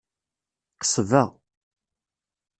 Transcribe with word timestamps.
Qesba. 0.81 1.23